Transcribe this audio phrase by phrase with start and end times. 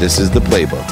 [0.00, 0.88] This is the playbook.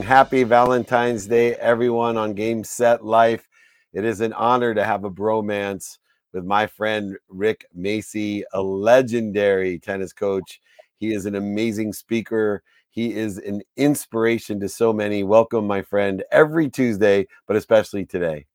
[0.00, 3.48] Happy Valentine's Day, everyone, on Game Set Life.
[3.92, 5.98] It is an honor to have a bromance
[6.32, 10.60] with my friend Rick Macci, a legendary tennis coach.
[10.98, 12.62] He is an amazing speaker.
[12.90, 15.24] He is an inspiration to so many.
[15.24, 18.46] Welcome, my friend, every Tuesday, but especially today.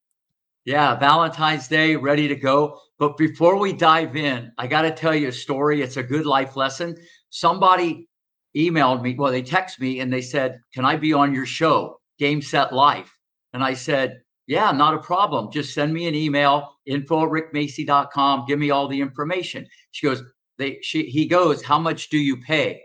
[0.64, 2.80] Yeah, Valentine's Day, ready to go.
[3.00, 5.82] But before we dive in, I got to tell you a story.
[5.82, 6.96] It's a good life lesson.
[7.30, 8.08] Somebody
[8.56, 12.00] emailed me, well, they text me and they said, Can I be on your show,
[12.20, 13.12] Game Set Life?
[13.54, 15.52] And I said, Yeah, not a problem.
[15.52, 18.46] Just send me an email, info at rickmacci.com.
[18.48, 19.68] Give me all the information.
[19.92, 20.24] She goes,
[20.58, 22.82] they she he goes, How much do you pay?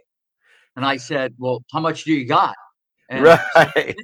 [0.76, 2.54] And I said, Well, how much do you got?
[3.10, 3.96] And right.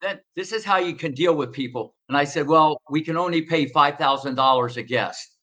[0.00, 1.96] Then this is how you can deal with people.
[2.08, 5.37] And I said, Well, we can only pay five thousand dollars a guest.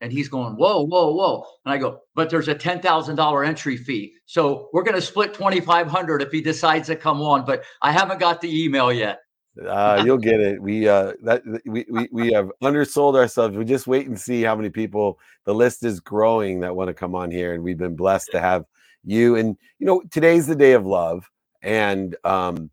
[0.00, 1.44] And he's going, Whoa, whoa, whoa.
[1.64, 4.14] And I go, But there's a ten thousand dollar entry fee.
[4.26, 7.44] So we're gonna split twenty five hundred if he decides to come on.
[7.44, 9.20] But I haven't got the email yet.
[9.66, 10.62] Uh, you'll get it.
[10.62, 13.56] We uh that we, we we have undersold ourselves.
[13.56, 16.94] We just wait and see how many people the list is growing that want to
[16.94, 18.64] come on here, and we've been blessed to have
[19.04, 19.36] you.
[19.36, 21.28] And you know, today's the day of love,
[21.62, 22.70] and um,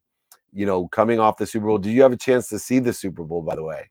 [0.53, 1.77] you know, coming off the Super Bowl.
[1.77, 3.41] Do you have a chance to see the Super Bowl?
[3.41, 3.89] By the way,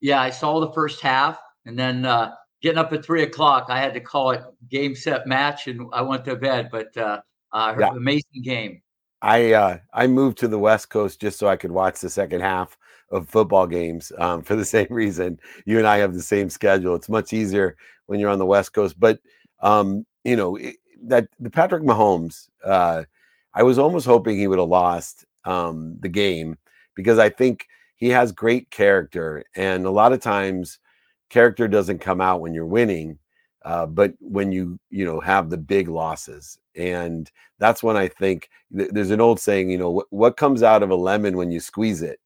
[0.00, 2.32] yeah, I saw the first half, and then uh,
[2.62, 6.02] getting up at three o'clock, I had to call it game set match, and I
[6.02, 6.68] went to bed.
[6.70, 7.20] But uh,
[7.52, 7.90] uh yeah.
[7.90, 8.82] amazing game.
[9.22, 12.40] I uh, I moved to the West Coast just so I could watch the second
[12.40, 12.76] half
[13.10, 15.38] of football games um, for the same reason.
[15.66, 16.94] You and I have the same schedule.
[16.94, 18.98] It's much easier when you're on the West Coast.
[18.98, 19.20] But
[19.60, 23.04] um, you know it, that the Patrick Mahomes, uh,
[23.54, 26.56] I was almost hoping he would have lost um, the game
[26.94, 30.78] because I think he has great character, and a lot of times
[31.30, 33.18] character doesn't come out when you're winning.
[33.64, 36.58] Uh, but when you you know have the big losses.
[36.76, 40.62] And that's when i think th- there's an old saying you know wh- what comes
[40.62, 42.20] out of a lemon when you squeeze it?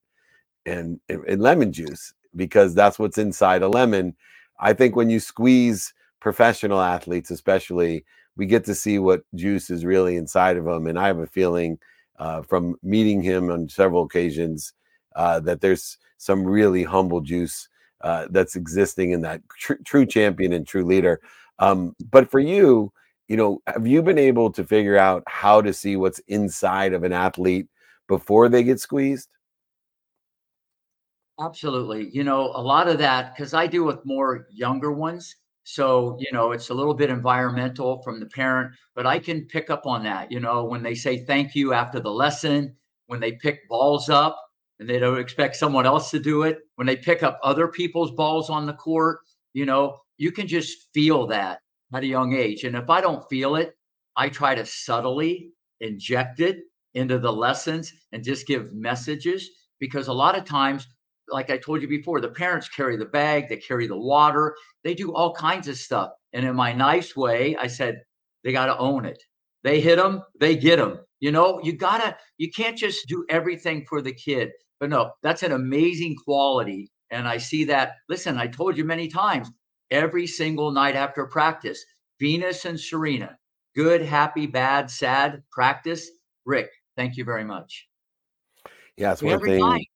[0.67, 4.15] And, and, lemon juice because that's what's inside a lemon.
[4.59, 8.03] I think when you squeeze professional athletes especially
[8.37, 11.27] we get to see what juice is really inside of them and i have a
[11.27, 11.79] feeling
[12.19, 14.73] uh, from meeting him on several occasions
[15.17, 17.69] uh, that there's some really humble juice
[18.05, 21.21] uh, that's existing in that tr- true champion and true leader.
[21.59, 22.93] Um, but for you,
[23.29, 27.03] you know, have you been able to figure out how to see what's inside of
[27.03, 27.67] an athlete
[28.07, 29.31] before they get squeezed?
[31.41, 32.11] Absolutely.
[32.13, 35.35] You know, a lot of that because I deal with more younger ones.
[35.65, 39.71] So, you know, it's a little bit environmental from the parent, but I can pick
[39.71, 40.31] up on that.
[40.31, 42.77] You know, when they say thank you after the lesson,
[43.07, 44.39] when they pick balls up,
[44.81, 46.61] and they don't expect someone else to do it.
[46.77, 49.21] When they pick up other people's balls on the court,
[49.53, 51.61] you know, you can just feel that
[51.95, 52.65] at a young age.
[52.65, 53.77] And if I don't feel it,
[54.17, 56.61] I try to subtly inject it
[56.95, 60.87] into the lessons and just give messages because a lot of times
[61.29, 64.95] like I told you before, the parents carry the bag, they carry the water, they
[64.95, 66.11] do all kinds of stuff.
[66.33, 68.03] And in my nice way, I said,
[68.43, 69.23] they got to own it.
[69.65, 71.01] They hit them, they get them.
[71.21, 74.51] You know, you gotta, you can't just do everything for the kid.
[74.79, 76.93] But no, that's an amazing quality.
[77.11, 77.95] And I see that.
[78.09, 79.51] Listen, I told you many times
[79.91, 81.83] every single night after practice,
[82.21, 83.39] Venus and Serena,
[83.75, 86.11] good, happy, bad, sad practice.
[86.45, 87.89] Rick, thank you very much.
[88.97, 89.61] Yeah, it's one every thing.
[89.61, 89.89] Night.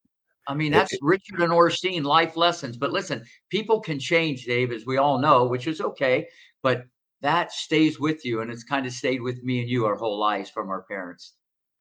[0.46, 2.78] I mean, that's it, Richard and Oracene life lessons.
[2.78, 6.26] But listen, people can change, Dave, as we all know, which is okay.
[6.62, 6.84] But
[7.20, 10.18] that stays with you, and it's kind of stayed with me and you our whole
[10.18, 11.34] lives from our parents.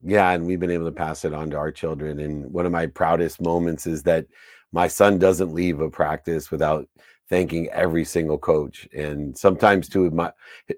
[0.03, 2.19] Yeah, and we've been able to pass it on to our children.
[2.19, 4.25] And one of my proudest moments is that
[4.71, 6.87] my son doesn't leave a practice without
[7.29, 8.87] thanking every single coach.
[8.95, 10.31] And sometimes to my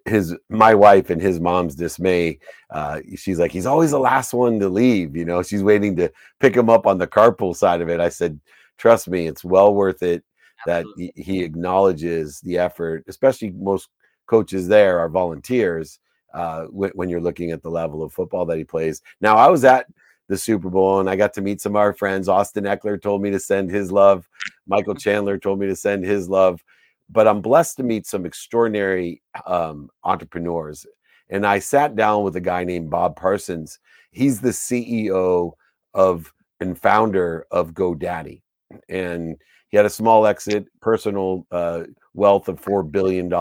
[0.05, 2.39] his my wife and his mom's dismay,
[2.71, 5.15] uh, she's like, he's always the last one to leave.
[5.15, 7.99] You know, she's waiting to pick him up on the carpool side of it.
[7.99, 8.39] I said,
[8.77, 10.23] trust me, it's well worth it
[10.65, 13.89] that he, he acknowledges the effort, especially most
[14.29, 15.99] coaches there are volunteers
[16.35, 19.01] uh, when, when, you're looking at the level of football that he plays.
[19.19, 19.87] Now, I was at
[20.27, 22.29] the Super Bowl and I got to meet some of our friends.
[22.29, 24.29] Austin Ekeler told me to send his love.
[24.67, 26.63] Michael Chandler told me to send his love.
[27.09, 30.85] But I'm blessed to meet some extraordinary um, entrepreneurs.
[31.31, 33.79] And I sat down with a guy named Bob Parsons.
[34.11, 35.53] He's the CEO
[35.95, 38.41] of and founder of GoDaddy.
[38.89, 39.37] And
[39.69, 41.83] he had a small exit, personal uh,
[42.13, 43.31] wealth of $4 billion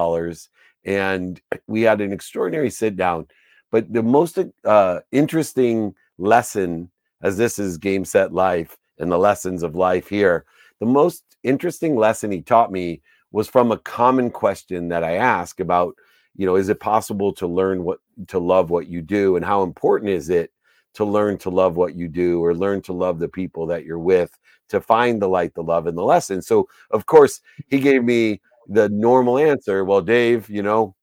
[0.85, 3.27] and we had an extraordinary sit down.
[3.71, 6.91] But the most uh, interesting lesson,
[7.23, 10.45] as this is Game Set Life and the lessons of life here,
[10.81, 15.61] the most interesting lesson he taught me was from a common question that I ask
[15.61, 15.95] about,
[16.37, 17.99] you know, is it possible to learn what
[18.29, 20.53] to love what you do, and how important is it
[20.95, 23.99] to learn to love what you do, or learn to love the people that you're
[23.99, 24.39] with,
[24.69, 26.41] to find the light, the love, and the lesson.
[26.41, 29.85] So, of course, he gave me the normal answer.
[29.85, 30.95] Well, Dave, you know,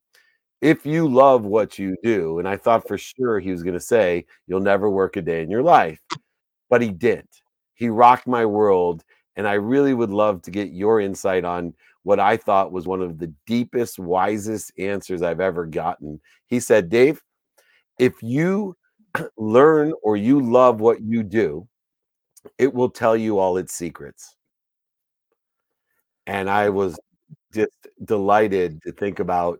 [0.61, 3.79] if you love what you do, and I thought for sure he was going to
[3.79, 5.99] say, you'll never work a day in your life,
[6.69, 7.29] but he didn't.
[7.75, 9.03] He rocked my world.
[9.35, 11.73] And I really would love to get your insight on
[12.03, 16.21] what I thought was one of the deepest, wisest answers I've ever gotten.
[16.47, 17.21] He said, Dave,
[17.99, 18.75] if you
[19.37, 21.67] learn or you love what you do,
[22.57, 24.35] it will tell you all its secrets.
[26.27, 26.99] And I was
[27.55, 29.59] just delighted to think about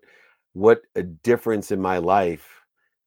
[0.53, 2.47] what a difference in my life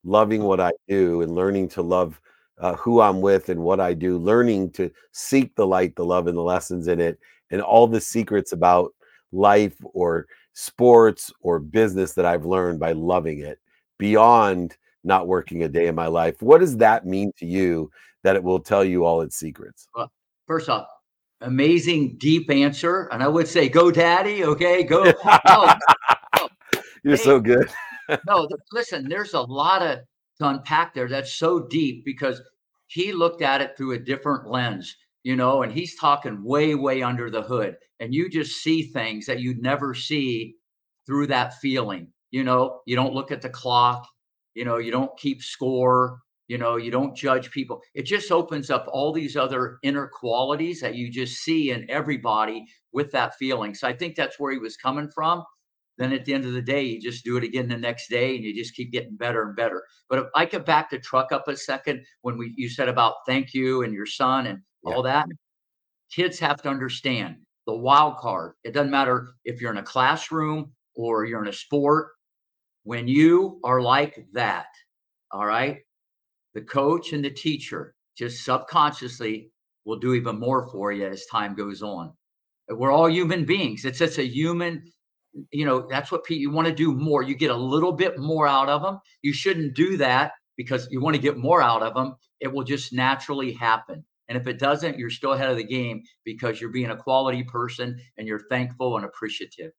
[0.05, 2.21] loving what I do and learning to love
[2.59, 6.27] uh, who I'm with and what I do, learning to seek the light, the love,
[6.27, 7.19] and the lessons in it,
[7.51, 8.93] and all the secrets about
[9.33, 13.59] life or sports or business that I've learned by loving it
[13.99, 16.43] beyond not working a day in my life.
[16.43, 17.91] What does that mean to you
[18.25, 19.87] that it will tell you all its secrets?
[19.95, 20.11] Well,
[20.47, 20.89] first off,
[21.41, 23.09] amazing deep answer.
[23.13, 24.45] And I would say, go daddy.
[24.45, 24.83] Okay.
[24.83, 25.05] Go.
[25.49, 25.75] no,
[26.37, 26.49] no.
[27.03, 27.71] You're hey, so good.
[28.27, 30.01] no, listen, there's a lot of
[30.39, 32.41] to unpack there that's so deep because
[32.87, 37.03] he looked at it through a different lens, you know, and he's talking way, way
[37.03, 37.77] under the hood.
[38.01, 40.55] And you just see things that you'd never see
[41.07, 42.09] through that feeling.
[42.31, 44.07] You know, you don't look at the clock,
[44.55, 47.81] you know, you don't keep score, you know, you don't judge people.
[47.95, 52.67] It just opens up all these other inner qualities that you just see in everybody
[52.93, 53.75] with that feeling.
[53.75, 55.45] So I think that's where he was coming from
[55.99, 58.37] then at the end of the day, you just do it again the next day
[58.37, 59.83] and you just keep getting better and better.
[60.09, 63.17] But if I could back the truck up a second, when we you said about
[63.27, 64.95] thank you and your son and yeah.
[64.95, 65.27] all that,
[66.11, 67.37] kids have to understand
[67.67, 68.55] the wild card.
[68.63, 72.11] It doesn't matter if you're in a classroom or you're in a sport.
[72.85, 74.69] When you are like that,
[75.33, 75.79] all right,
[76.59, 79.49] the coach and the teacher just subconsciously
[79.85, 82.13] will do even more for you as time goes on.
[82.69, 83.85] We're all human beings.
[83.85, 84.83] It's just a human
[85.53, 87.23] you know that's what Pete, you want to do more.
[87.23, 91.01] You get a little bit more out of them you shouldn't do that because you
[91.01, 94.05] want to get more out of them it will just naturally happen.
[94.29, 97.45] And if it doesn't you're still ahead of the game because you're being a quality
[97.45, 99.71] person and you're thankful and appreciative.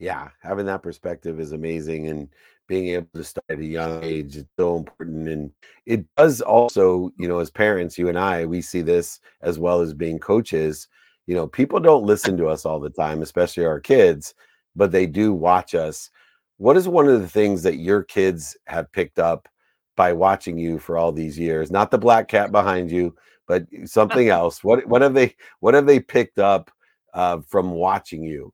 [0.00, 2.08] Yeah having that perspective is amazing.
[2.08, 2.28] And
[2.66, 5.50] being able to start at a young age is so important and
[5.86, 9.80] it does also you know as parents you and i we see this as well
[9.80, 10.88] as being coaches
[11.26, 14.34] you know people don't listen to us all the time especially our kids
[14.76, 16.10] but they do watch us.
[16.58, 19.48] What is one of the things that your kids have picked up
[19.96, 21.70] by watching you for all these years?
[21.70, 23.14] Not the black cat behind you,
[23.46, 24.62] but something else.
[24.62, 26.70] What what have they what have they picked up
[27.12, 28.52] uh, from watching you?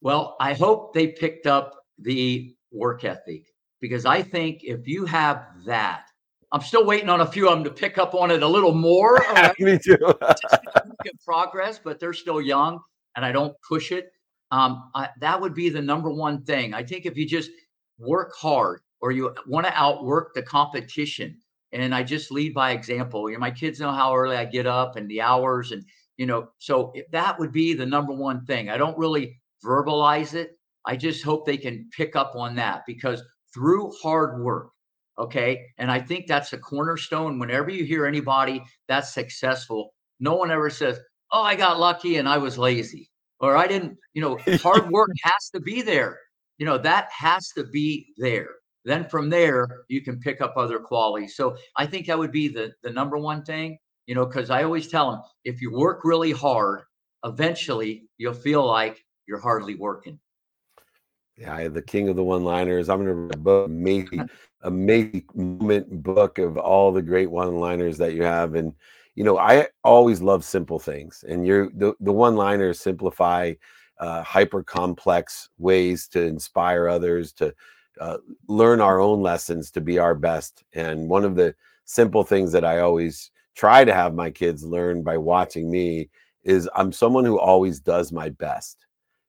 [0.00, 3.46] Well, I hope they picked up the work ethic
[3.80, 6.04] because I think if you have that,
[6.52, 8.74] I'm still waiting on a few of them to pick up on it a little
[8.74, 9.18] more.
[9.34, 9.60] Right?
[9.60, 9.98] Me too.
[11.24, 12.80] progress, but they're still young,
[13.16, 14.10] and I don't push it
[14.50, 16.74] um, I, that would be the number one thing.
[16.74, 17.50] I think if you just
[17.98, 21.36] work hard or you want to outwork the competition,
[21.72, 23.28] and I just lead by example.
[23.28, 25.84] You know, my kids know how early I get up and the hours, and
[26.16, 28.70] you know, so that would be the number one thing.
[28.70, 30.57] I don't really verbalize it.
[30.88, 33.22] I just hope they can pick up on that because
[33.54, 34.70] through hard work,
[35.18, 37.38] okay, and I think that's a cornerstone.
[37.38, 40.98] Whenever you hear anybody that's successful, no one ever says,
[41.30, 45.10] "Oh, I got lucky and I was lazy." or I didn't, you know, hard work
[45.22, 46.18] has to be there.
[46.58, 48.48] You know, that has to be there.
[48.84, 51.36] Then from there, you can pick up other qualities.
[51.36, 54.64] So I think that would be the the number one thing, you know, because I
[54.64, 56.82] always tell them if you work really hard,
[57.24, 60.18] eventually you'll feel like you're hardly working.
[61.38, 62.88] Yeah, I the king of the one-liners.
[62.88, 64.28] I'm gonna read a book, amazing,
[64.62, 68.56] amazing moment book of all the great one-liners that you have.
[68.56, 68.74] And
[69.14, 73.54] you know, I always love simple things, and you're the, the one liners simplify
[74.00, 77.54] uh, hyper complex ways to inspire others to
[78.00, 78.18] uh,
[78.48, 80.64] learn our own lessons to be our best.
[80.72, 81.54] And one of the
[81.84, 86.10] simple things that I always try to have my kids learn by watching me
[86.44, 88.87] is I'm someone who always does my best.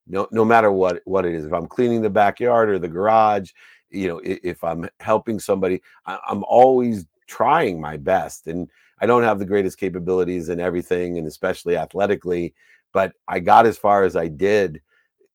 [0.09, 1.45] No, no matter what what it is.
[1.45, 3.51] If I'm cleaning the backyard or the garage,
[3.89, 8.47] you know, if, if I'm helping somebody, I, I'm always trying my best.
[8.47, 8.69] And
[9.01, 12.53] I don't have the greatest capabilities in everything, and especially athletically,
[12.91, 14.81] but I got as far as I did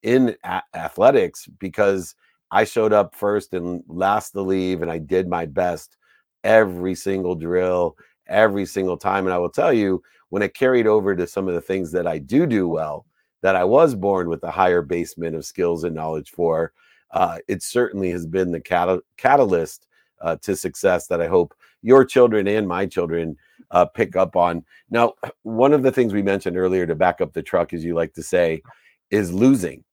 [0.02, 2.14] in a- athletics because
[2.50, 5.96] I showed up first and last to leave, and I did my best
[6.44, 7.96] every single drill,
[8.28, 9.26] every single time.
[9.26, 12.06] And I will tell you, when it carried over to some of the things that
[12.06, 13.06] I do do well,
[13.44, 16.72] that I was born with a higher basement of skills and knowledge for,
[17.10, 19.86] uh, it certainly has been the cat- catalyst
[20.22, 23.36] uh, to success that I hope your children and my children
[23.70, 24.64] uh, pick up on.
[24.88, 27.94] Now, one of the things we mentioned earlier to back up the truck, as you
[27.94, 28.62] like to say,
[29.10, 29.84] is losing.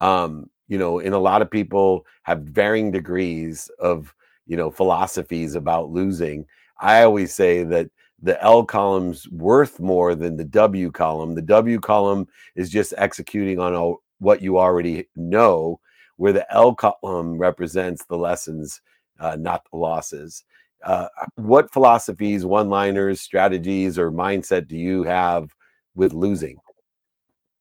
[0.00, 4.14] Um, you know, and a lot of people have varying degrees of,
[4.46, 6.46] you know, philosophies about losing.
[6.78, 7.90] I always say that
[8.22, 11.34] the L column's worth more than the W column.
[11.34, 15.80] The W column is just executing on a, what you already know,
[16.16, 18.80] where the L column represents the lessons,
[19.20, 20.44] uh, not the losses.
[20.82, 25.54] Uh, what philosophies, one liners, strategies, or mindset do you have
[25.94, 26.56] with losing?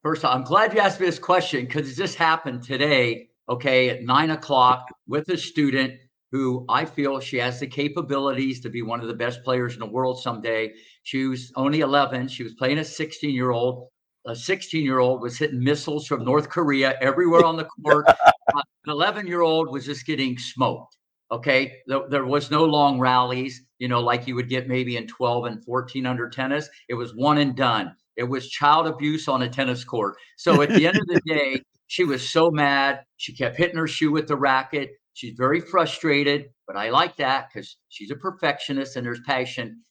[0.03, 4.03] First, all, I'm glad you asked me this question because this happened today, okay, at
[4.03, 5.93] nine o'clock with a student
[6.35, 9.79] who I feel she has the capabilities to be one of the best players in
[9.79, 10.73] the world someday.
[11.03, 12.27] She was only 11.
[12.27, 13.87] She was playing a 16 year old.
[14.27, 18.05] A 16 year old was hitting missiles from North Korea everywhere on the court.
[18.07, 20.97] an 11 year old was just getting smoked.
[21.31, 21.71] Okay.
[21.87, 25.45] There, there, was no long rallies, you know, like you would get maybe in 12
[25.45, 26.67] and 14 under tennis.
[26.89, 27.95] It was one and done.
[28.17, 30.15] It was child abuse on a tennis court.
[30.35, 33.05] So at the end of the day, she was so mad.
[33.15, 34.89] She kept hitting her shoe with the racket.
[35.15, 39.81] She's very frustrated, but I like that because she's a perfectionist and there's passion.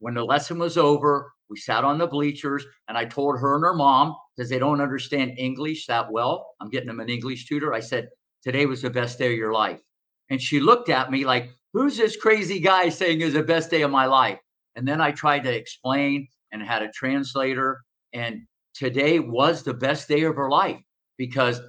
[0.00, 3.64] When the lesson was over, we sat on the bleachers and I told her and
[3.64, 6.50] her mom, because they don't understand English that well.
[6.60, 7.72] I'm getting them an English tutor.
[7.72, 8.10] I said,
[8.42, 9.80] Today was the best day of your life.
[10.28, 13.80] And she looked at me like, Who's this crazy guy saying is the best day
[13.80, 14.38] of my life?
[14.76, 17.80] And then I tried to explain and had a translator.
[18.12, 18.42] And
[18.74, 20.82] today was the best day of her life
[21.16, 21.62] because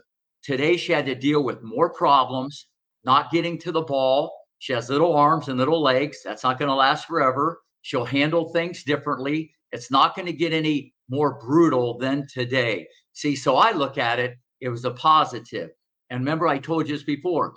[0.43, 2.67] today she had to deal with more problems
[3.05, 4.33] not getting to the ball.
[4.59, 6.19] She has little arms and little legs.
[6.23, 7.61] That's not going to last forever.
[7.81, 9.51] She'll handle things differently.
[9.71, 12.87] It's not going to get any more brutal than today.
[13.13, 15.69] See, so I look at it, it was a positive.
[16.09, 17.53] And remember, I told you this before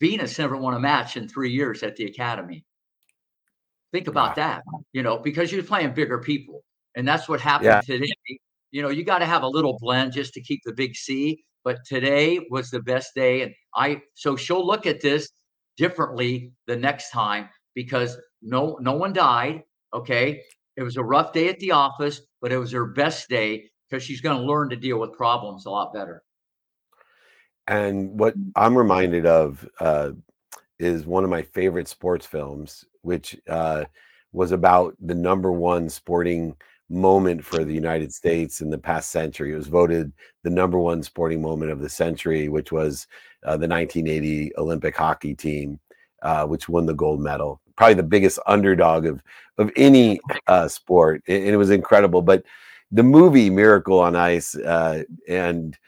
[0.00, 2.64] Venus never won a match in three years at the Academy.
[3.92, 6.62] Think about that, you know, because you're playing bigger people.
[6.96, 7.80] And that's what happened yeah.
[7.80, 8.08] today.
[8.70, 11.42] You know, you got to have a little blend just to keep the big C
[11.64, 15.28] but today was the best day and i so she'll look at this
[15.76, 19.62] differently the next time because no no one died
[19.92, 20.42] okay?
[20.76, 24.02] It was a rough day at the office but it was her best day because
[24.02, 26.22] she's going to learn to deal with problems a lot better.
[27.66, 30.12] And what i'm reminded of uh,
[30.78, 33.84] is one of my favorite sports films which uh,
[34.32, 36.54] was about the number one sporting
[36.90, 39.52] moment for the United States in the past century.
[39.52, 43.06] It was voted the number one sporting moment of the century, which was
[43.44, 45.78] uh, the 1980 Olympic hockey team,
[46.22, 47.60] uh, which won the gold medal.
[47.76, 49.22] Probably the biggest underdog of
[49.56, 52.22] of any uh, sport, and it was incredible.
[52.22, 52.44] But
[52.90, 55.78] the movie Miracle on Ice uh, and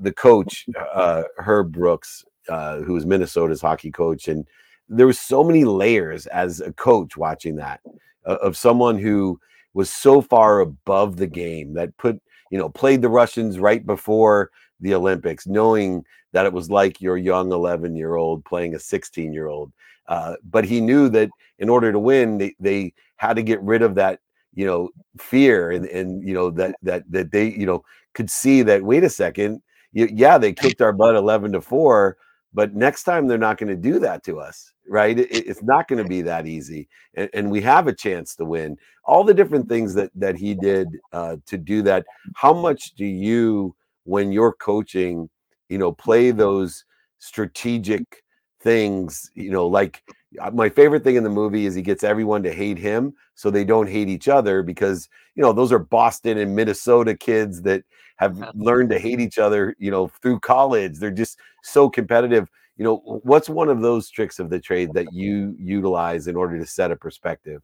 [0.00, 4.46] the coach uh, Herb Brooks, uh, who was Minnesota's hockey coach, and
[4.88, 7.80] there was so many layers as a coach watching that
[8.24, 9.38] of someone who
[9.78, 12.20] was so far above the game that put
[12.50, 17.16] you know played the Russians right before the Olympics, knowing that it was like your
[17.16, 19.72] young 11 year old playing a 16 year old.
[20.08, 21.30] Uh, but he knew that
[21.60, 24.18] in order to win, they, they had to get rid of that
[24.52, 28.62] you know fear and and you know that that that they you know could see
[28.62, 32.16] that wait a second yeah they kicked our butt 11 to 4
[32.52, 35.88] but next time they're not going to do that to us right it, it's not
[35.88, 39.34] going to be that easy and, and, we have a chance to win all the
[39.34, 44.32] different things that that he did uh, to do that how much do you when
[44.32, 45.28] you're coaching
[45.68, 46.84] you know play those
[47.18, 48.22] strategic
[48.60, 50.02] things you know like
[50.40, 53.50] uh, my favorite thing in the movie is he gets everyone to hate him so
[53.50, 57.82] they don't hate each other because you know those are boston and minnesota kids that
[58.18, 60.98] have learned to hate each other, you know, through college.
[60.98, 62.48] They're just so competitive.
[62.78, 66.58] You know, what's one of those tricks of the trade that you utilize in order
[66.58, 67.60] to set a perspective?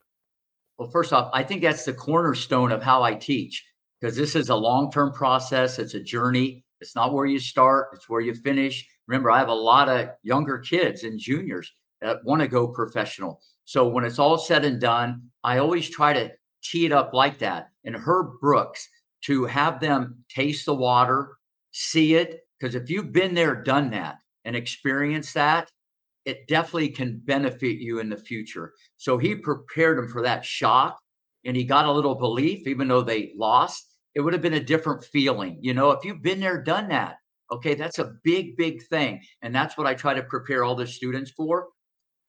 [0.76, 3.64] Well, first off, I think that's the cornerstone of how I teach
[4.00, 5.78] because this is a long term process.
[5.78, 6.64] It's a journey.
[6.80, 8.86] It's not where you start, it's where you finish.
[9.06, 13.40] Remember, I have a lot of younger kids and juniors that want to go professional.
[13.64, 17.38] So when it's all said and done, I always try to tee it up like
[17.38, 17.68] that.
[17.84, 18.86] And Herb Brooks,
[19.22, 21.38] to have them taste the water,
[21.70, 22.40] see it.
[22.58, 25.70] Because if you've been there, done that, and experience that,
[26.24, 28.72] it definitely can benefit you in the future.
[28.96, 30.98] So he prepared him for that shock
[31.44, 33.84] and he got a little belief, even though they lost.
[34.14, 35.58] It would have been a different feeling.
[35.60, 37.16] You know, if you've been there, done that,
[37.50, 39.20] okay, that's a big, big thing.
[39.42, 41.68] And that's what I try to prepare all the students for.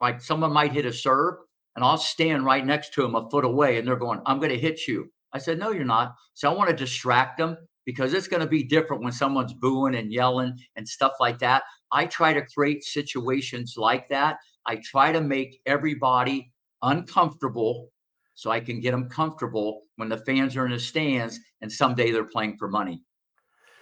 [0.02, 1.36] Like someone might hit a serve
[1.76, 4.52] and I'll stand right next to them a foot away and they're going, I'm going
[4.52, 5.10] to hit you.
[5.32, 6.16] I said, no, you're not.
[6.34, 9.96] So I want to distract them because it's going to be different when someone's booing
[9.96, 11.64] and yelling and stuff like that.
[11.96, 14.38] I try to create situations like that.
[14.68, 17.88] I try to make everybody uncomfortable
[18.34, 22.12] so I can get them comfortable when the fans are in the stands and someday
[22.12, 23.02] they're playing for money.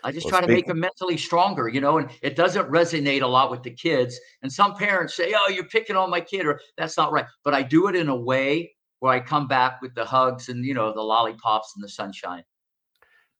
[0.03, 3.23] I just well, try to make them mentally stronger, you know, and it doesn't resonate
[3.23, 4.19] a lot with the kids.
[4.43, 7.25] And some parents say, Oh, you're picking on my kid, or that's not right.
[7.43, 10.63] But I do it in a way where I come back with the hugs and,
[10.63, 12.43] you know, the lollipops and the sunshine.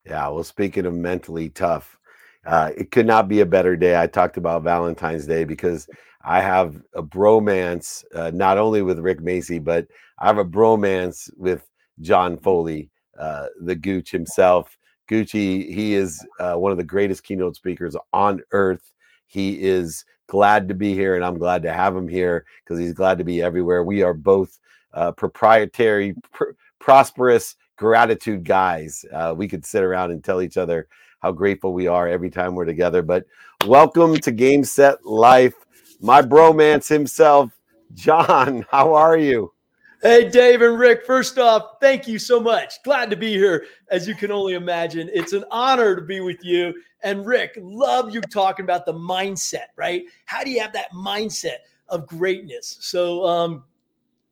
[0.04, 0.28] Yeah.
[0.30, 2.00] Well, speaking of mentally tough,
[2.46, 4.00] uh, it could not be a better day.
[4.00, 5.88] I talked about Valentine's Day because
[6.24, 9.88] I have a bromance, uh, not only with Rick Macci, but
[10.20, 11.68] I have a bromance with
[12.02, 14.78] John Foley, uh, the Gooch himself.
[15.10, 18.94] Gucci, he is uh, one of the greatest keynote speakers on earth.
[19.28, 22.94] He is glad to be here, and I'm glad to have him here because he's
[22.94, 23.84] glad to be everywhere.
[23.84, 24.60] We are both
[24.94, 29.04] uh, proprietary, pr- prosperous, gratitude guys.
[29.12, 30.88] Uh, we could sit around and tell each other
[31.24, 33.02] how grateful we are every time we're together.
[33.02, 33.26] But
[33.66, 35.56] welcome to Game Set Life,
[36.02, 37.50] my bromance himself,
[37.94, 38.66] John.
[38.70, 39.54] How are you?
[40.02, 42.84] Hey, Dave and Rick, first off, thank you so much.
[42.84, 43.68] Glad to be here.
[43.90, 46.74] As you can only imagine, it's an honor to be with you.
[47.04, 50.04] And Rick, love you talking about the mindset, right?
[50.26, 52.80] How do you have that mindset of greatness?
[52.82, 53.64] So, um,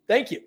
[0.10, 0.42] thank you.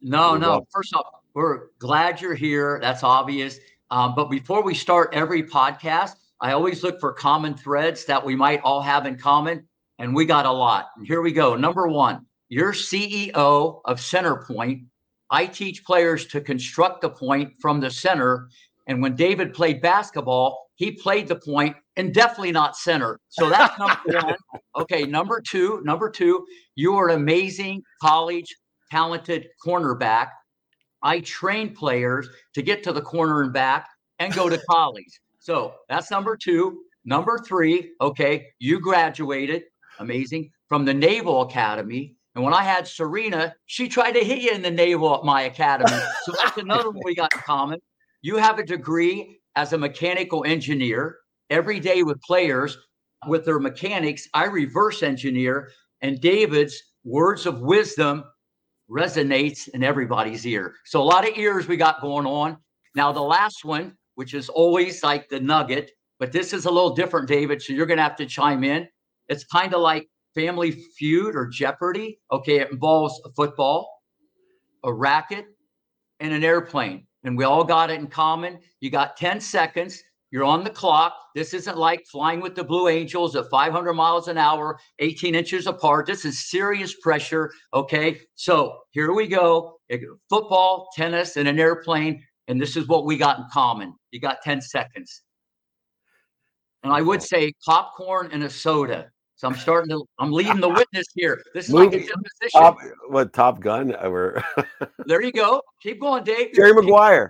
[0.00, 0.48] No, you're no.
[0.50, 0.66] Welcome.
[0.72, 2.78] First off, we're glad you're here.
[2.80, 3.58] That's obvious.
[3.90, 8.36] Um, but before we start every podcast, I always look for common threads that we
[8.36, 9.66] might all have in common.
[9.98, 10.90] And we got a lot.
[10.96, 11.56] And here we go.
[11.56, 14.84] Number one, you're CEO of Centerpoint.
[15.30, 18.48] I teach players to construct the point from the center.
[18.86, 23.18] And when David played basketball, he played the point and definitely not center.
[23.28, 24.36] So that's number one.
[24.78, 28.54] Okay, number two, number two, you are an amazing college
[28.90, 30.28] talented cornerback.
[31.02, 33.88] I train players to get to the corner and back
[34.18, 35.20] and go to college.
[35.38, 36.82] So that's number two.
[37.04, 39.62] Number three, okay, you graduated,
[39.98, 42.16] amazing, from the Naval Academy.
[42.34, 45.42] And when I had Serena, she tried to hit you in the Naval at my
[45.42, 45.98] academy.
[46.24, 47.80] So that's another one we got in common.
[48.20, 51.18] You have a degree as a mechanical engineer
[51.50, 52.76] every day with players
[53.26, 54.28] with their mechanics.
[54.34, 55.70] I reverse engineer,
[56.02, 58.24] and David's words of wisdom
[58.90, 60.74] resonates in everybody's ear.
[60.84, 62.56] So a lot of ears we got going on.
[62.94, 66.94] Now, the last one, which is always like the nugget, but this is a little
[66.94, 67.62] different, David.
[67.62, 68.88] So you're going to have to chime in.
[69.28, 72.18] It's kind of like Family Feud or Jeopardy.
[72.32, 74.02] Okay, it involves a football,
[74.84, 75.46] a racket,
[76.20, 77.06] and an airplane.
[77.24, 78.58] And we all got it in common.
[78.80, 80.02] You got 10 seconds.
[80.30, 81.14] You're on the clock.
[81.34, 85.66] This isn't like flying with the Blue Angels at 500 miles an hour, 18 inches
[85.66, 86.06] apart.
[86.06, 87.50] This is serious pressure.
[87.72, 88.20] Okay.
[88.34, 89.78] So here we go
[90.28, 92.22] football, tennis, and an airplane.
[92.48, 93.94] And this is what we got in common.
[94.10, 95.22] You got 10 seconds.
[96.82, 99.10] And I would say popcorn and a soda.
[99.36, 101.40] So I'm starting to, I'm leading the witness here.
[101.54, 102.60] This is Movie, like a deposition.
[102.60, 102.76] Top,
[103.08, 103.94] what Top Gun?
[104.00, 104.42] Ever?
[105.06, 105.62] there you go.
[105.82, 106.54] Keep going, Dave.
[106.54, 107.28] Jerry Maguire.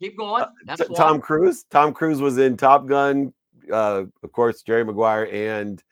[0.00, 0.42] Keep going.
[0.42, 1.64] Uh, That's uh, Tom Cruise.
[1.70, 3.32] Tom Cruise was in Top Gun.
[3.70, 5.82] Uh, of course, Jerry Maguire and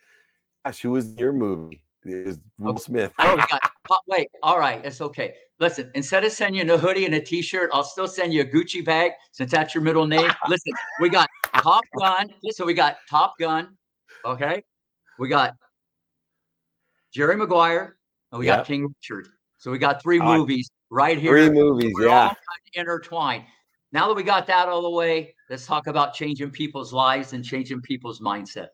[0.65, 1.83] gosh, who was your movie?
[2.05, 3.11] Is Will oh, Smith.
[3.19, 3.59] oh, God.
[4.07, 4.29] wait.
[4.41, 5.33] All right, it's okay.
[5.59, 8.45] Listen, instead of sending you a hoodie and a T-shirt, I'll still send you a
[8.45, 10.29] Gucci bag since that's your middle name.
[10.47, 12.29] Listen, we got Top Gun.
[12.51, 13.75] So we got Top Gun.
[14.23, 14.63] Okay,
[15.19, 15.53] we got
[17.13, 17.97] Jerry Maguire,
[18.31, 18.59] and we yep.
[18.59, 19.27] got King Richard.
[19.57, 21.31] So we got three movies right here.
[21.31, 22.33] Three movies, We're yeah.
[22.73, 23.43] intertwined.
[23.91, 27.43] Now that we got that all the way, let's talk about changing people's lives and
[27.43, 28.67] changing people's mindset.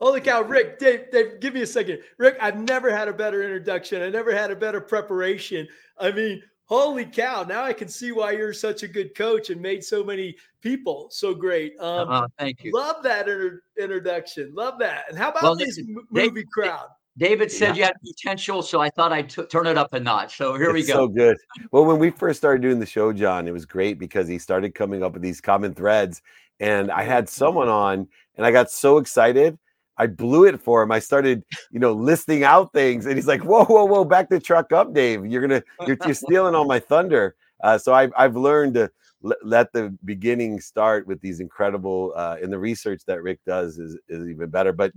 [0.00, 2.00] Holy cow, Rick, Dave, Dave, give me a second.
[2.18, 4.02] Rick, I've never had a better introduction.
[4.02, 5.66] I never had a better preparation.
[5.98, 9.60] I mean, holy cow now i can see why you're such a good coach and
[9.60, 14.78] made so many people so great um, uh, thank you love that inter- introduction love
[14.78, 15.78] that and how about well, this
[16.10, 16.86] movie crowd
[17.18, 17.74] david said yeah.
[17.74, 20.70] you had potential so i thought i'd t- turn it up a notch so here
[20.70, 21.36] it's we go so good
[21.70, 24.74] well when we first started doing the show john it was great because he started
[24.74, 26.22] coming up with these common threads
[26.60, 29.58] and i had someone on and i got so excited
[29.96, 30.90] I blew it for him.
[30.90, 34.04] I started, you know, listing out things, and he's like, "Whoa, whoa, whoa!
[34.04, 35.24] Back the truck up, Dave.
[35.24, 38.90] You're gonna, you're, you're stealing all my thunder." Uh, so I've I've learned to
[39.24, 43.78] l- let the beginning start with these incredible, uh, and the research that Rick does
[43.78, 44.72] is is even better.
[44.72, 44.92] But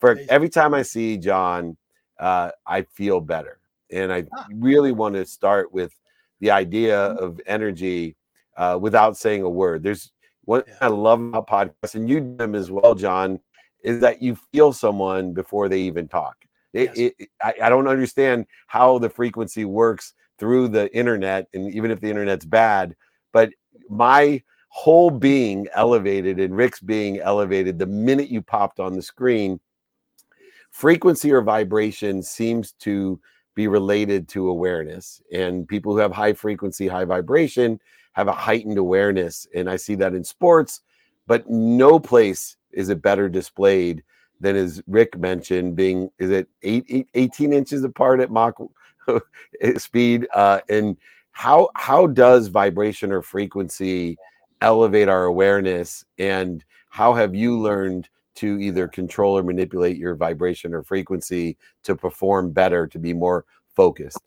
[0.00, 1.76] for every time I see John,
[2.18, 3.58] uh, I feel better,
[3.90, 4.46] and I ah.
[4.54, 5.92] really want to start with
[6.40, 7.24] the idea mm-hmm.
[7.24, 8.16] of energy
[8.56, 9.82] uh, without saying a word.
[9.82, 10.12] There's
[10.44, 13.40] what I love about podcasts, and you do them as well, John
[13.82, 16.36] is that you feel someone before they even talk.
[16.72, 17.12] It, yes.
[17.18, 22.00] it, I, I don't understand how the frequency works through the internet, and even if
[22.00, 22.96] the internet's bad,
[23.32, 23.50] but
[23.88, 29.58] my whole being elevated and Rick's being elevated the minute you popped on the screen.
[30.76, 33.18] Frequency or vibration seems to
[33.54, 35.22] be related to awareness.
[35.32, 37.80] And people who have high frequency, high vibration
[38.12, 39.46] have a heightened awareness.
[39.54, 40.82] And I see that in sports,
[41.26, 44.04] but no place is it better displayed
[44.38, 48.58] than as Rick mentioned, being is it eight, eight 18 inches apart at Mach
[49.78, 50.28] speed?
[50.34, 50.98] Uh, and
[51.32, 54.18] how how does vibration or frequency
[54.60, 56.04] elevate our awareness?
[56.18, 61.96] And how have you learned to either control or manipulate your vibration or frequency to
[61.96, 63.44] perform better, to be more
[63.74, 64.20] focused?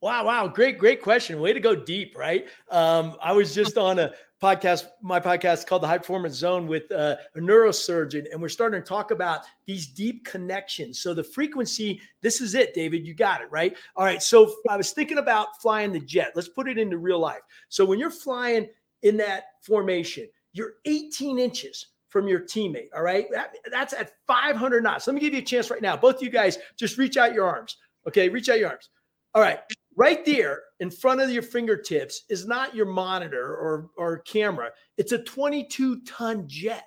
[0.00, 1.40] Wow, wow, great, great question.
[1.40, 2.46] Way to go deep, right?
[2.70, 4.12] Um, I was just on a
[4.42, 8.82] podcast, my podcast called the High Performance Zone with uh, a neurosurgeon, and we're starting
[8.82, 11.00] to talk about these deep connections.
[11.00, 13.06] So the frequency, this is it, David.
[13.06, 13.74] You got it, right?
[13.96, 14.22] All right.
[14.22, 16.32] So I was thinking about flying the jet.
[16.34, 17.40] Let's put it into real life.
[17.70, 18.68] So when you're flying
[19.04, 22.90] in that formation, you're 18 inches from your teammate.
[22.94, 23.26] All right.
[23.32, 25.08] That, that's at 500 knots.
[25.08, 25.96] Let me give you a chance right now.
[25.96, 27.76] Both of you guys just reach out your arms.
[28.06, 28.28] Okay.
[28.28, 28.88] Reach out your arms.
[29.34, 29.58] All right.
[29.96, 34.70] Right there in front of your fingertips is not your monitor or, or camera.
[34.96, 36.84] It's a 22 ton jet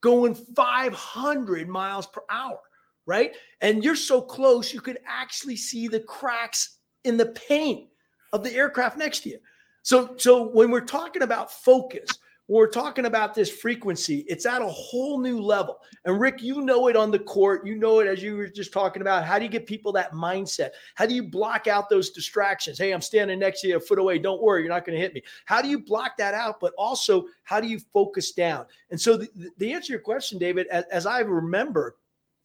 [0.00, 2.58] going 500 miles per hour.
[3.06, 3.36] Right.
[3.60, 7.88] And you're so close, you could actually see the cracks in the paint
[8.32, 9.38] of the aircraft next to you.
[9.82, 12.10] So, so when we're talking about focus,
[12.50, 15.78] we're talking about this frequency, it's at a whole new level.
[16.04, 17.64] And Rick, you know it on the court.
[17.64, 19.24] You know it as you were just talking about.
[19.24, 20.70] How do you get people that mindset?
[20.96, 22.76] How do you block out those distractions?
[22.76, 24.18] Hey, I'm standing next to you a foot away.
[24.18, 25.22] Don't worry, you're not going to hit me.
[25.44, 26.58] How do you block that out?
[26.60, 28.66] But also, how do you focus down?
[28.90, 31.98] And so, the, the answer to your question, David, as, as I remember,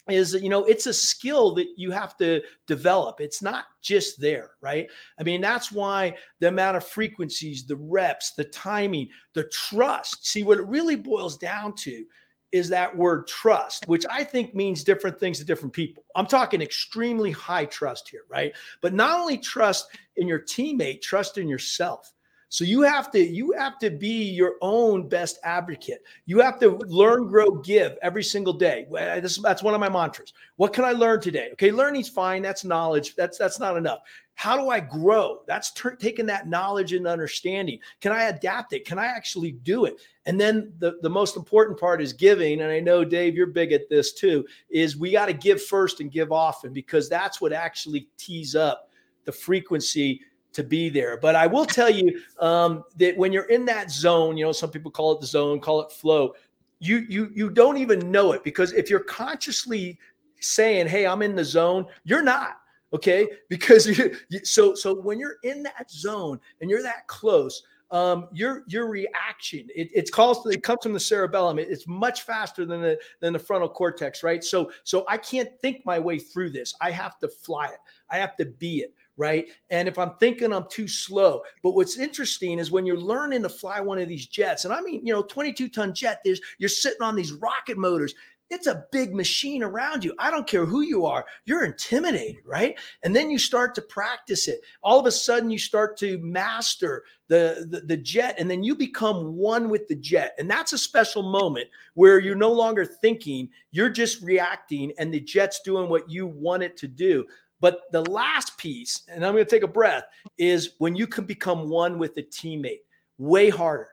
[0.10, 3.20] is you know it's a skill that you have to develop.
[3.20, 4.88] It's not just there right?
[5.20, 10.28] I mean that's why the amount of frequencies the reps the timing the trust.
[10.28, 12.06] See what it really boils down to
[12.52, 16.04] is that word trust which i think means different things to different people.
[16.16, 18.54] I'm talking extremely high trust here right?
[18.82, 19.88] But not only trust
[20.18, 22.14] in your teammate trust in yourself
[22.56, 26.00] so you have to you have to be your own best advocate.
[26.26, 28.88] You have to learn, grow, give every single day.
[28.90, 30.32] This, that's one of my mantras.
[30.56, 31.50] What can I learn today?
[31.52, 32.42] Okay, learning's fine.
[32.42, 33.14] That's knowledge.
[33.18, 34.00] That's that's not enough.
[34.36, 35.42] How do I grow?
[35.46, 37.78] That's ter- taking that knowledge and understanding.
[38.00, 38.86] Can I adapt it?
[38.86, 40.00] Can I actually do it?
[40.26, 42.62] And then the, the most important part is giving.
[42.62, 46.00] And I know, Dave, you're big at this too, is we got to give first
[46.00, 48.90] and give often because that's what actually tees up
[49.26, 50.22] the frequency
[50.56, 51.18] to be there.
[51.18, 54.72] But I will tell you um, that when you're in that zone, you know, some
[54.72, 56.34] people call it the zone, call it flow.
[56.80, 60.00] You you you don't even know it because if you're consciously
[60.40, 62.58] saying, "Hey, I'm in the zone," you're not
[62.94, 63.28] okay?
[63.50, 68.64] Because you, so so when you're in that zone and you're that close um, your
[68.68, 71.60] your reaction it, it's called it comes from the cerebellum.
[71.60, 74.44] It, it's much faster than the than the frontal cortex right?
[74.44, 76.74] So so i can't think my way through this.
[76.82, 77.80] I have to fly it.
[78.10, 79.48] I have to be it right?
[79.70, 83.50] And if I'm thinking I'm too slow, but what's interesting is when you're learning to
[83.50, 86.70] fly one of these jets, and I mean, you know, 22 ton jet, there's you're
[86.70, 88.14] sitting on these rocket motors.
[88.52, 90.14] It's a big machine around you.
[90.20, 92.78] I don't care who you are, you're intimidated, right?
[93.04, 94.62] And then you start to practice it.
[94.84, 98.76] All of a sudden, you start to master the, the, the jet, and then you
[98.76, 100.36] become one with the jet.
[100.38, 105.22] And that's a special moment where you're no longer thinking, you're just reacting, and the
[105.22, 107.26] jet's doing what you want it to do.
[107.62, 110.04] But the last piece, and I'm going to take a breath,
[110.38, 112.82] is when you can become one with a teammate.
[113.18, 113.90] Way harder.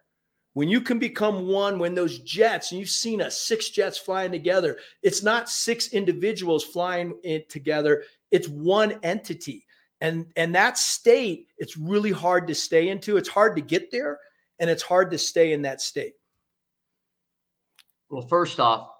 [0.54, 4.32] When you can become one, when those jets, and you've seen us six jets flying
[4.32, 9.64] together, it's not six individuals flying it together, it's one entity.
[10.02, 13.16] And, and that state, it's really hard to stay into.
[13.16, 14.18] It's hard to get there,
[14.58, 16.14] and it's hard to stay in that state.
[18.10, 18.90] Well, first off,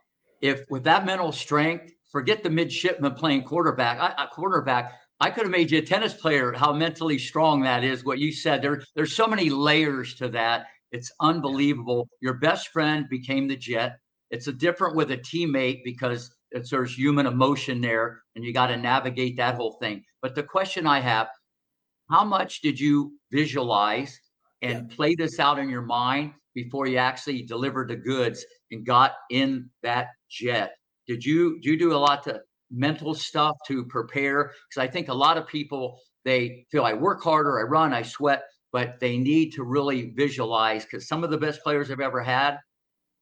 [0.40, 3.98] if with that mental strength forget the midshipman playing quarterback.
[3.98, 4.92] I, I quarterback.
[5.18, 6.52] I could have made you a tennis player.
[6.52, 8.04] How mentally strong that is.
[8.04, 8.62] What you said.
[8.62, 10.66] There, there's so many layers to that.
[10.92, 12.08] It's unbelievable.
[12.20, 13.98] Your best friend became the jet.
[14.30, 18.66] It's a different with a teammate because it's, there's human emotion there, and you got
[18.66, 20.04] to navigate that whole thing.
[20.20, 21.28] But the question I have:
[22.10, 24.18] How much did you visualize
[24.60, 24.96] and yeah.
[24.96, 29.70] play this out in your mind before you actually delivered the goods and got in
[29.82, 30.72] that jet?
[31.06, 34.52] Did you do you do a lot to mental stuff to prepare?
[34.68, 38.02] Because I think a lot of people they feel I work harder, I run, I
[38.02, 42.22] sweat, but they need to really visualize because some of the best players I've ever
[42.22, 42.58] had,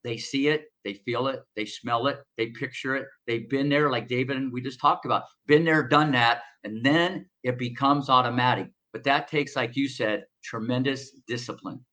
[0.04, 3.90] they see it, they feel it, they smell it, they picture it, they've been there,
[3.90, 8.08] like David and we just talked about, been there, done that, and then it becomes
[8.08, 8.68] automatic.
[8.92, 11.84] But that takes, like you said, tremendous discipline.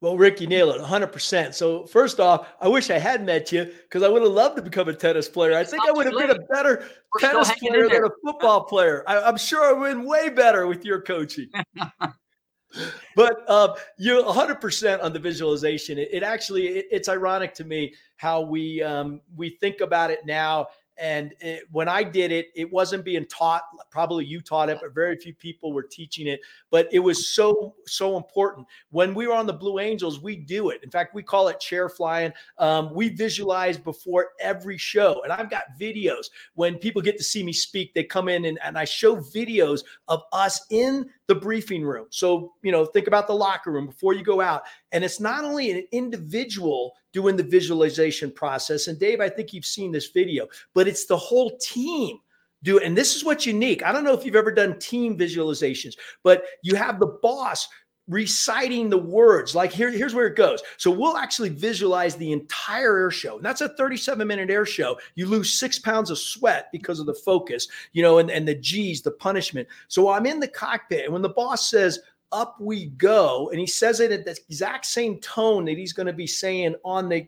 [0.00, 1.54] Well, Rick, you nailed it 100%.
[1.54, 4.62] So, first off, I wish I had met you because I would have loved to
[4.62, 5.56] become a tennis player.
[5.56, 9.02] I think I would have been a better We're tennis player than a football player.
[9.08, 11.50] I, am sure I would have been way better with your coaching.
[13.16, 15.98] but uh, you're 100% on the visualization.
[15.98, 20.24] It, it actually, it, it's ironic to me how we um, we think about it
[20.24, 23.62] now and it, when I did it, it wasn't being taught.
[23.90, 26.40] Probably you taught it, but very few people were teaching it.
[26.70, 28.66] But it was so, so important.
[28.90, 30.82] When we were on the Blue Angels, we do it.
[30.82, 32.32] In fact, we call it chair flying.
[32.58, 35.22] Um, we visualize before every show.
[35.22, 36.26] And I've got videos.
[36.54, 39.84] When people get to see me speak, they come in and, and I show videos
[40.08, 42.06] of us in the briefing room.
[42.10, 44.62] So, you know, think about the locker room before you go out.
[44.92, 48.88] And it's not only an individual doing the visualization process.
[48.88, 52.18] And Dave, I think you've seen this video, but it's the whole team
[52.62, 52.78] do.
[52.78, 53.84] And this is what's unique.
[53.84, 57.68] I don't know if you've ever done team visualizations, but you have the boss
[58.08, 59.54] reciting the words.
[59.54, 60.62] Like here, here's where it goes.
[60.78, 63.36] So we'll actually visualize the entire air show.
[63.36, 64.98] And that's a 37 minute air show.
[65.14, 68.54] You lose six pounds of sweat because of the focus, you know, and, and the
[68.54, 69.68] G's, the punishment.
[69.88, 71.04] So I'm in the cockpit.
[71.04, 74.84] And when the boss says, up we go and he says it at the exact
[74.84, 77.26] same tone that he's going to be saying on the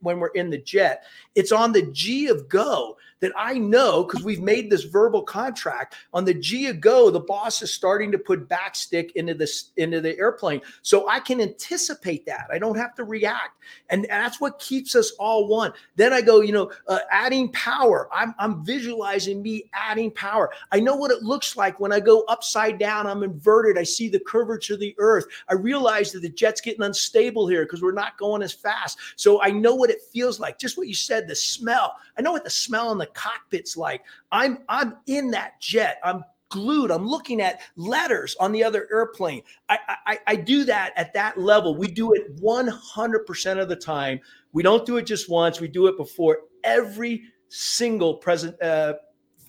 [0.00, 1.04] when we're in the jet
[1.36, 5.94] it's on the g of go that I know because we've made this verbal contract
[6.12, 10.00] on the G of go, the boss is starting to put backstick into this into
[10.00, 10.60] the airplane.
[10.82, 12.48] So I can anticipate that.
[12.52, 13.62] I don't have to react.
[13.90, 15.72] And that's what keeps us all one.
[15.94, 18.08] Then I go, you know, uh, adding power.
[18.12, 20.50] I'm, I'm visualizing me adding power.
[20.72, 23.78] I know what it looks like when I go upside down, I'm inverted.
[23.78, 25.26] I see the curvature of the earth.
[25.48, 28.98] I realize that the jet's getting unstable here because we're not going as fast.
[29.14, 30.58] So I know what it feels like.
[30.58, 31.94] Just what you said, the smell.
[32.18, 34.02] I know what the smell in the cockpit's like.
[34.30, 35.98] I'm I'm in that jet.
[36.04, 36.90] I'm glued.
[36.90, 39.42] I'm looking at letters on the other airplane.
[39.70, 41.74] I, I, I do that at that level.
[41.74, 44.20] We do it 100% of the time.
[44.52, 45.60] We don't do it just once.
[45.60, 48.94] We do it before every single present uh,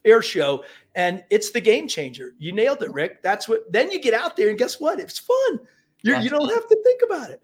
[0.05, 0.63] air show,
[0.95, 2.35] and it's the game changer.
[2.39, 3.21] You nailed it, Rick.
[3.21, 3.69] That's what.
[3.71, 4.99] Then you get out there, and guess what?
[4.99, 5.59] It's fun.
[6.03, 7.41] You're, you don't have to think about it.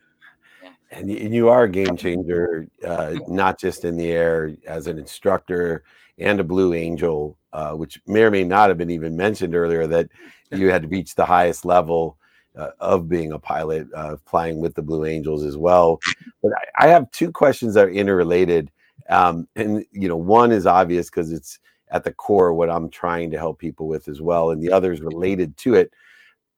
[0.92, 5.84] And you are a game changer, uh, not just in the air as an instructor
[6.20, 9.88] and a Blue Angel, uh, which may or may not have been even mentioned earlier,
[9.88, 10.10] that
[10.52, 12.18] you had reached the highest level
[12.58, 16.00] uh, of being a pilot, uh, flying with the Blue Angels as well.
[16.42, 18.72] But I, I have two questions that are interrelated.
[19.10, 21.60] Um, and, you know, one is obvious because it's
[21.92, 24.52] at the core what I'm trying to help people with as well.
[24.52, 25.92] And the other is related to it.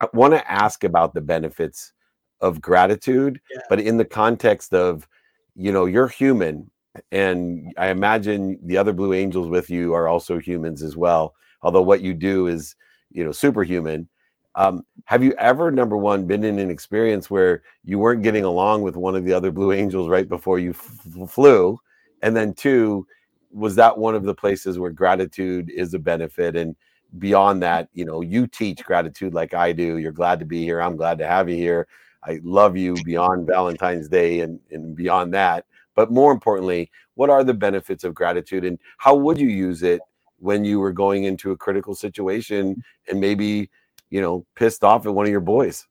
[0.02, 1.94] I want to ask about the benefits
[2.42, 3.62] of gratitude, yeah.
[3.70, 5.08] but in the context of,
[5.56, 6.70] you know, you're human
[7.12, 11.36] and I imagine the other Blue Angels with you are also humans as well.
[11.62, 12.76] Although what you do is,
[13.12, 14.08] you know, superhuman.
[14.56, 18.82] Um, have you ever, number one, been in an experience where you weren't getting along
[18.82, 21.80] with one of the other Blue Angels right before you f- flew?
[22.22, 23.08] And then two,
[23.52, 26.56] was that one of the places where gratitude is a benefit?
[26.58, 26.76] And
[27.18, 29.98] beyond that, you know, you teach gratitude like I do.
[29.98, 30.82] You're glad to be here.
[30.82, 31.88] I'm glad to have you here.
[32.24, 35.66] I love you beyond Valentine's Day and, and beyond that.
[36.02, 40.02] But more importantly, what are the benefits of gratitude and how would you use it
[40.40, 43.70] when you were going into a critical situation and maybe,
[44.10, 45.86] you know, pissed off at one of your boys?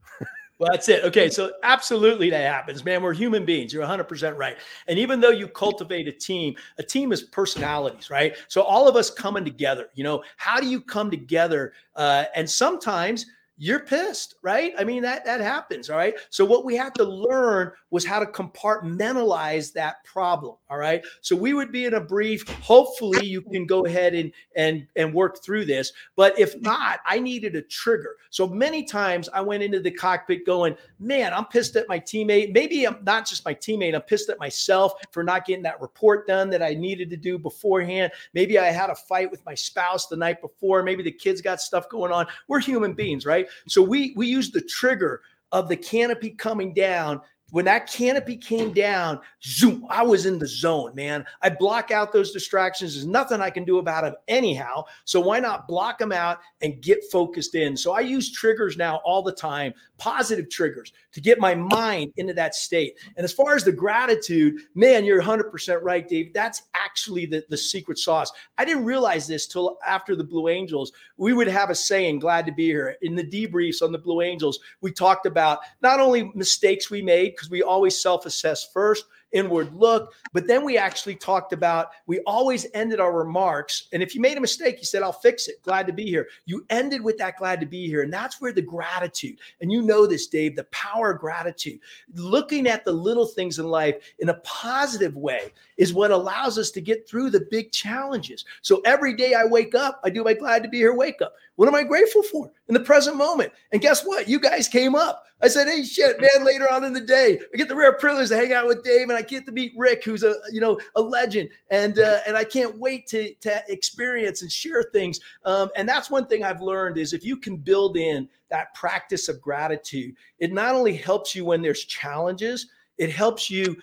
[0.59, 1.05] Well, that's it.
[1.05, 1.31] Okay.
[1.31, 3.03] So, absolutely, that happens, man.
[3.03, 3.73] We're human beings.
[3.73, 4.59] You're 100% right.
[4.89, 8.37] And even though you cultivate a team, a team is personalities, right?
[8.49, 11.73] So, all of us coming together, you know, how do you come together?
[11.97, 13.25] Uh, and sometimes,
[13.63, 14.73] you're pissed, right?
[14.79, 16.15] I mean, that that happens, all right?
[16.31, 21.05] So what we had to learn was how to compartmentalize that problem, all right?
[21.21, 25.13] So we would be in a brief, hopefully you can go ahead and and and
[25.13, 28.17] work through this, but if not, I needed a trigger.
[28.31, 32.55] So many times I went into the cockpit going, "Man, I'm pissed at my teammate.
[32.55, 36.27] Maybe I'm not just my teammate, I'm pissed at myself for not getting that report
[36.27, 38.11] done that I needed to do beforehand.
[38.33, 41.61] Maybe I had a fight with my spouse the night before, maybe the kids got
[41.61, 42.27] stuff going on.
[42.49, 43.49] We're human beings, right?
[43.69, 48.73] So we we use the trigger of the canopy coming down when that canopy came
[48.73, 51.25] down, zoom, I was in the zone, man.
[51.43, 52.95] I block out those distractions.
[52.95, 54.85] There's nothing I can do about them anyhow.
[55.05, 57.77] So why not block them out and get focused in?
[57.77, 62.35] So I use triggers now all the time, positive triggers to get my mind into
[62.35, 62.99] that state.
[63.17, 66.33] And as far as the gratitude, man, you're 100% right, Dave.
[66.33, 68.31] That's actually the, the secret sauce.
[68.59, 70.93] I didn't realize this till after the Blue Angels.
[71.17, 72.97] We would have a saying, glad to be here.
[73.03, 77.37] In the debriefs on the Blue Angels, we talked about not only mistakes we made,
[77.41, 79.07] because we always self assess first.
[79.33, 80.13] Inward look.
[80.33, 83.89] But then we actually talked about, we always ended our remarks.
[83.93, 85.63] And if you made a mistake, you said, I'll fix it.
[85.63, 86.29] Glad to be here.
[86.47, 88.03] You ended with that glad to be here.
[88.03, 91.81] And that's where the gratitude, and you know this, Dave, the power of gratitude,
[92.15, 96.71] looking at the little things in life in a positive way is what allows us
[96.73, 98.45] to get through the big challenges.
[98.63, 101.35] So every day I wake up, I do my glad to be here wake up.
[101.57, 103.53] What am I grateful for in the present moment?
[103.73, 104.29] And guess what?
[104.29, 105.25] You guys came up.
[105.43, 108.29] I said, "Hey, shit, man!" Later on in the day, I get the rare privilege
[108.29, 111.01] to hang out with Dave, and get to meet Rick, who's a you know a
[111.01, 115.21] legend, and uh, and I can't wait to to experience and share things.
[115.45, 119.29] Um, and that's one thing I've learned is if you can build in that practice
[119.29, 123.77] of gratitude, it not only helps you when there's challenges, it helps you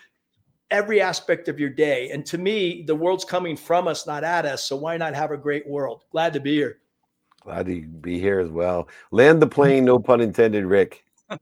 [0.72, 2.10] every aspect of your day.
[2.12, 4.66] And to me, the world's coming from us, not at us.
[4.66, 6.04] So why not have a great world?
[6.12, 6.80] Glad to be here.
[7.42, 8.90] Glad to be here as well.
[9.12, 11.06] Land the plane, no pun intended, Rick.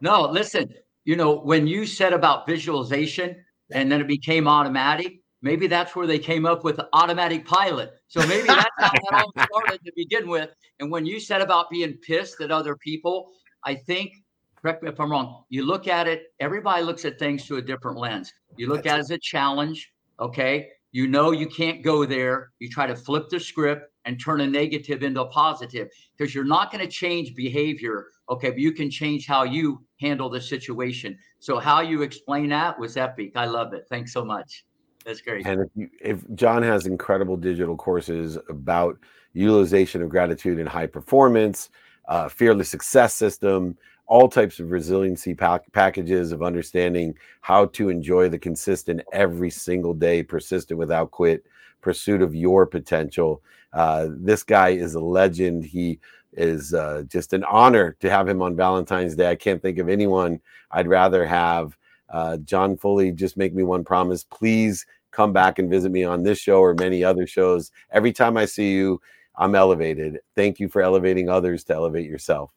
[0.00, 0.74] no, listen,
[1.08, 3.34] you know, when you said about visualization
[3.72, 7.92] and then it became automatic, maybe that's where they came up with automatic pilot.
[8.08, 10.50] So maybe that's how that all started to begin with.
[10.80, 13.30] And when you said about being pissed at other people,
[13.64, 14.12] I think,
[14.60, 17.62] correct me if I'm wrong, you look at it, everybody looks at things through a
[17.62, 18.30] different lens.
[18.58, 19.90] You look at it as a challenge,
[20.20, 20.68] okay?
[20.92, 22.50] You know you can't go there.
[22.58, 26.44] You try to flip the script and turn a negative into a positive because you're
[26.44, 28.08] not going to change behavior.
[28.30, 31.18] Okay, but you can change how you handle the situation.
[31.38, 33.32] So how you explain that was epic.
[33.36, 33.86] I love it.
[33.88, 34.64] Thanks so much.
[35.04, 35.46] That's great.
[35.46, 38.98] And if, you, if John has incredible digital courses about
[39.32, 41.70] utilization of gratitude and high performance,
[42.08, 48.28] uh, fearless success system, all types of resiliency pack- packages of understanding how to enjoy
[48.28, 51.44] the consistent every single day, persistent without quit
[51.80, 53.42] pursuit of your potential.
[53.72, 55.64] Uh, this guy is a legend.
[55.64, 56.00] He
[56.38, 59.28] is uh, just an honor to have him on Valentine's Day.
[59.30, 61.76] I can't think of anyone I'd rather have.
[62.08, 64.24] Uh, John Foley, just make me one promise.
[64.24, 67.70] Please come back and visit me on this show or many other shows.
[67.90, 69.00] Every time I see you,
[69.36, 70.20] I'm elevated.
[70.34, 72.50] Thank you for elevating others to elevate yourself.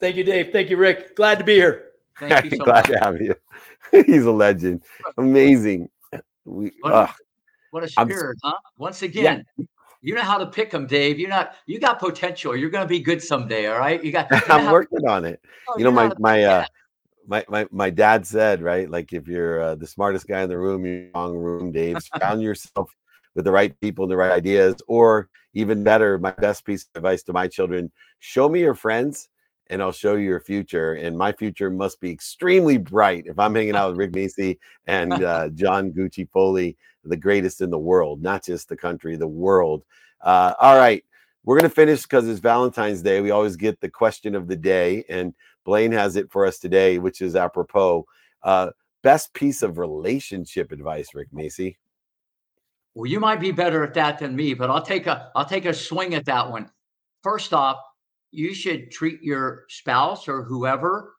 [0.00, 0.50] Thank you, Dave.
[0.52, 1.14] Thank you, Rick.
[1.16, 1.90] Glad to be here.
[2.18, 2.98] Thank you so Glad much.
[2.98, 3.34] to have you.
[4.06, 4.82] He's a legend.
[5.18, 5.88] Amazing.
[6.44, 7.06] We, What, uh,
[7.70, 8.54] what a I'm- spirit, huh?
[8.78, 9.44] Once again,
[10.02, 11.18] you know how to pick them, Dave.
[11.18, 11.54] You're not.
[11.66, 12.56] You got potential.
[12.56, 13.66] You're going to be good someday.
[13.66, 14.02] All right.
[14.02, 14.30] You got.
[14.30, 15.40] You know I'm working on it.
[15.68, 16.64] oh, You know, know my my uh,
[17.26, 20.58] my my my dad said right, like if you're uh, the smartest guy in the
[20.58, 21.98] room, you're in the wrong room, Dave.
[22.02, 22.94] Surround yourself
[23.34, 27.00] with the right people and the right ideas, or even better, my best piece of
[27.00, 29.28] advice to my children: show me your friends,
[29.70, 30.94] and I'll show you your future.
[30.94, 35.12] And my future must be extremely bright if I'm hanging out with Rick Macci and
[35.24, 39.84] uh, John Gucci Foley, the greatest in the world, not just the country, the world.
[40.20, 41.02] Uh, all right.
[41.44, 43.22] We're going to finish because it's Valentine's Day.
[43.22, 45.32] We always get the question of the day, and
[45.64, 48.04] Blaine has it for us today, which is apropos.
[48.42, 48.70] Uh,
[49.02, 51.76] best piece of relationship advice, Rick Macci.
[52.94, 55.64] Well, you might be better at that than me, but I'll take a I'll take
[55.64, 56.70] a swing at that one.
[57.22, 57.78] First off,
[58.30, 61.14] you should treat your spouse or whoever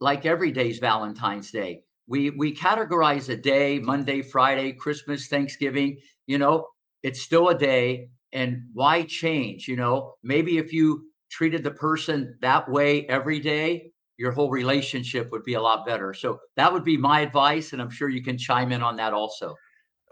[0.00, 1.84] like every day's Valentine's Day.
[2.06, 6.66] We we categorize a day, Monday, Friday, Christmas, Thanksgiving, you know,
[7.02, 10.14] it's still a day and why change, you know?
[10.22, 15.54] Maybe if you treated the person that way every day, your whole relationship would be
[15.54, 16.12] a lot better.
[16.14, 19.12] So that would be my advice and I'm sure you can chime in on that
[19.12, 19.54] also.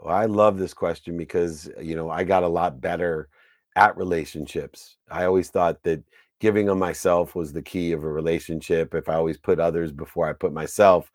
[0.01, 3.29] Well, I love this question because you know I got a lot better
[3.74, 4.96] at relationships.
[5.11, 6.03] I always thought that
[6.40, 8.94] giving of myself was the key of a relationship.
[8.94, 11.11] If I always put others before I put myself,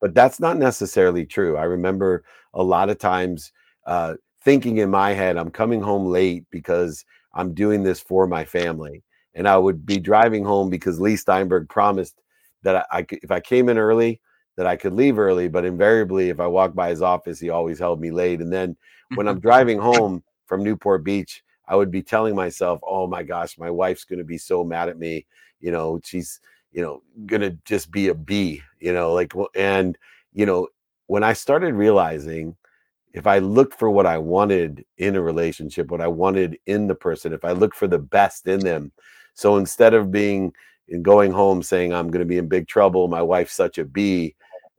[0.00, 1.56] but that's not necessarily true.
[1.56, 3.52] I remember a lot of times
[3.86, 4.14] uh,
[4.44, 9.02] thinking in my head, I'm coming home late because I'm doing this for my family,
[9.34, 12.20] and I would be driving home because Leigh Steinberg promised
[12.62, 14.20] that I, I could, if I came in early,
[14.56, 17.78] that I could leave early, but invariably, if I walked by his office, he always
[17.78, 18.40] held me late.
[18.40, 18.76] And then
[19.14, 23.58] when I'm driving home from Newport Beach, I would be telling myself, "Oh my gosh,
[23.58, 25.26] my wife's going to be so mad at me.
[25.60, 26.40] You know, she's
[26.72, 28.62] you know going to just be a bee.
[28.80, 29.96] You know, like and
[30.32, 30.68] you know
[31.06, 32.56] when I started realizing."
[33.14, 36.94] If I looked for what I wanted in a relationship, what I wanted in the
[36.94, 38.92] person, if I looked for the best in them,
[39.32, 40.52] so instead of being
[40.90, 43.84] and going home saying I'm going to be in big trouble, my wife's such a
[43.84, 44.36] bee,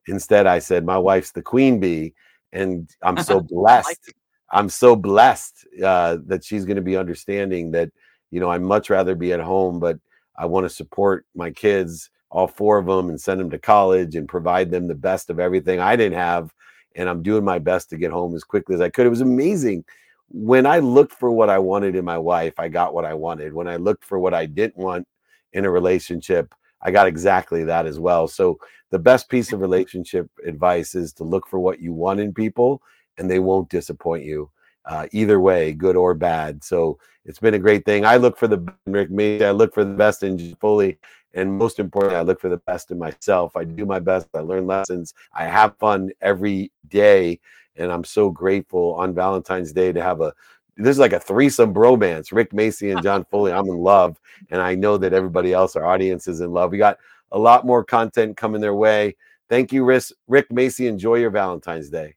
[0.09, 2.13] Instead, I said, My wife's the queen bee,
[2.51, 4.13] and I'm so blessed.
[4.51, 7.91] I'm so blessed uh, that she's going to be understanding that,
[8.31, 9.99] you know, I'd much rather be at home, but
[10.35, 14.15] I want to support my kids, all four of them, and send them to college
[14.15, 16.53] and provide them the best of everything I didn't have.
[16.95, 19.05] And I'm doing my best to get home as quickly as I could.
[19.05, 19.85] It was amazing.
[20.29, 23.53] When I looked for what I wanted in my wife, I got what I wanted.
[23.53, 25.07] When I looked for what I didn't want
[25.53, 28.27] in a relationship, I got exactly that as well.
[28.27, 28.59] So
[28.91, 32.81] the best piece of relationship advice is to look for what you want in people,
[33.19, 34.49] and they won't disappoint you.
[34.85, 36.63] Uh, either way, good or bad.
[36.63, 38.05] So it's been a great thing.
[38.05, 39.43] I look for the Rick Macci.
[39.43, 40.97] I look for the best in John Foley,
[41.35, 43.55] and most importantly, I look for the best in myself.
[43.55, 44.27] I do my best.
[44.33, 45.13] I learn lessons.
[45.33, 47.39] I have fun every day,
[47.75, 50.33] and I'm so grateful on Valentine's Day to have a
[50.77, 52.31] this is like a threesome bromance.
[52.31, 53.51] Rick Macci and John Foley.
[53.51, 56.71] I'm in love, and I know that everybody else, our audience, is in love.
[56.71, 56.97] We got
[57.31, 59.17] a lot more content coming their way.
[59.49, 60.87] Thank you, Rick, Rick Macci.
[60.87, 62.15] Enjoy your Valentine's Day.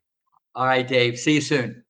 [0.55, 1.19] All right, Dave.
[1.19, 1.85] See you soon.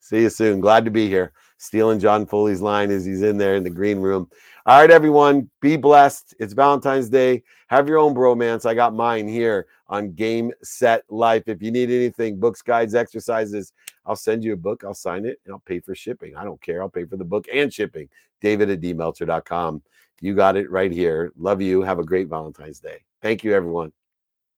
[0.00, 0.60] See you soon.
[0.60, 1.32] Glad to be here.
[1.58, 4.28] Stealing John Foley's line as he's in there in the green room.
[4.66, 6.34] All right, everyone, be blessed.
[6.38, 7.42] It's Valentine's Day.
[7.68, 8.66] Have your own bromance.
[8.66, 11.44] I got mine here on Game Set Life.
[11.48, 13.72] If you need anything, books, guides, exercises,
[14.06, 14.82] I'll send you a book.
[14.84, 16.34] I'll sign it and I'll pay for shipping.
[16.34, 16.82] I don't care.
[16.82, 18.08] I'll pay for the book and shipping.
[18.40, 19.82] David at dmeltzer.com.
[20.20, 21.32] You got it right here.
[21.36, 21.82] Love you.
[21.82, 23.04] Have a great Valentine's Day.
[23.20, 23.92] Thank you, everyone.